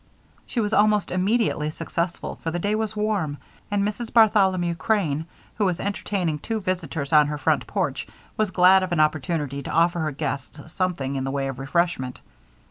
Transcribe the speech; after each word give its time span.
She 0.47 0.59
was 0.59 0.73
almost 0.73 1.11
immediately 1.11 1.69
successful, 1.69 2.39
for 2.41 2.49
the 2.49 2.57
day 2.57 2.73
was 2.73 2.95
warm, 2.95 3.37
and 3.69 3.83
Mrs. 3.87 4.11
Bartholomew 4.11 4.73
Crane, 4.73 5.27
who 5.59 5.65
was 5.65 5.79
entertaining 5.79 6.39
two 6.39 6.59
visitors 6.59 7.13
on 7.13 7.27
her 7.27 7.37
front 7.37 7.67
porch, 7.67 8.07
was 8.35 8.49
glad 8.49 8.81
of 8.81 8.91
an 8.93 8.99
opportunity 8.99 9.61
to 9.61 9.69
offer 9.69 9.99
her 9.99 10.11
guests 10.11 10.59
something 10.73 11.17
in 11.17 11.23
the 11.23 11.29
way 11.29 11.47
of 11.49 11.59
refreshment. 11.59 12.19